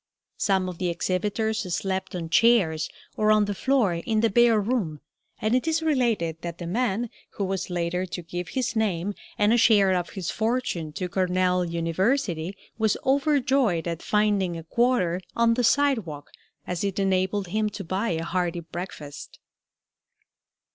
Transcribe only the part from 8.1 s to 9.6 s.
give his name and a